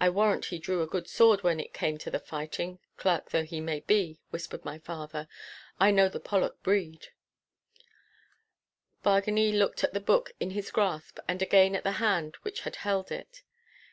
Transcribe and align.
'I 0.00 0.10
warrant 0.10 0.44
he 0.44 0.60
drew 0.60 0.80
a 0.80 0.86
good 0.86 1.08
sword 1.08 1.42
when 1.42 1.58
it 1.58 1.74
came 1.74 1.98
to 1.98 2.08
the 2.08 2.20
fighting, 2.20 2.78
clerk 2.96 3.30
though 3.32 3.42
he 3.42 3.60
might 3.60 3.84
be,' 3.84 4.20
whispered 4.30 4.64
my 4.64 4.78
father, 4.78 5.26
'I 5.80 5.90
know 5.90 6.08
the 6.08 6.20
Pollock 6.20 6.62
breed!' 6.62 7.08
Bargany 9.04 9.52
looked 9.52 9.82
at 9.82 9.92
the 9.92 9.98
book 9.98 10.30
in 10.38 10.50
his 10.50 10.70
grasp 10.70 11.18
and 11.26 11.42
again 11.42 11.74
at 11.74 11.82
the 11.82 11.98
hand 11.98 12.36
which 12.42 12.60
had 12.60 12.76
held 12.86 13.10
it. 13.10 13.42